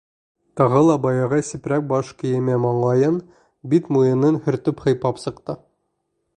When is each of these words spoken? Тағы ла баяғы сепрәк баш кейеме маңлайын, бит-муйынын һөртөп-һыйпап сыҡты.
Тағы 0.61 0.79
ла 0.87 0.95
баяғы 1.03 1.41
сепрәк 1.49 1.85
баш 1.91 2.09
кейеме 2.23 2.57
маңлайын, 2.65 3.21
бит-муйынын 3.75 4.43
һөртөп-һыйпап 4.49 5.25
сыҡты. 5.27 5.61